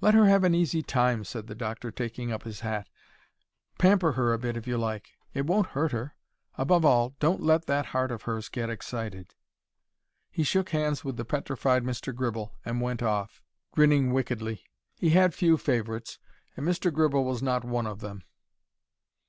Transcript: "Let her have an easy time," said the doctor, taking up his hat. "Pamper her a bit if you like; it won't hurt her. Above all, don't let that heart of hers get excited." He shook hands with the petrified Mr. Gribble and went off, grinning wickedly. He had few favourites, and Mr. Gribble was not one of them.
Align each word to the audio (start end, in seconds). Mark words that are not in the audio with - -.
"Let 0.00 0.14
her 0.14 0.26
have 0.26 0.42
an 0.42 0.52
easy 0.52 0.82
time," 0.82 1.22
said 1.22 1.46
the 1.46 1.54
doctor, 1.54 1.92
taking 1.92 2.32
up 2.32 2.42
his 2.42 2.58
hat. 2.58 2.88
"Pamper 3.78 4.14
her 4.14 4.32
a 4.32 4.38
bit 4.40 4.56
if 4.56 4.66
you 4.66 4.76
like; 4.76 5.10
it 5.32 5.46
won't 5.46 5.68
hurt 5.78 5.92
her. 5.92 6.16
Above 6.58 6.84
all, 6.84 7.14
don't 7.20 7.40
let 7.40 7.66
that 7.66 7.86
heart 7.94 8.10
of 8.10 8.22
hers 8.22 8.48
get 8.48 8.68
excited." 8.68 9.36
He 10.28 10.42
shook 10.42 10.70
hands 10.70 11.04
with 11.04 11.16
the 11.16 11.24
petrified 11.24 11.84
Mr. 11.84 12.12
Gribble 12.12 12.52
and 12.64 12.80
went 12.80 13.00
off, 13.00 13.40
grinning 13.70 14.12
wickedly. 14.12 14.64
He 14.96 15.10
had 15.10 15.34
few 15.34 15.56
favourites, 15.56 16.18
and 16.56 16.66
Mr. 16.66 16.92
Gribble 16.92 17.24
was 17.24 17.40
not 17.40 17.62
one 17.64 17.86
of 17.86 18.00
them. 18.00 18.24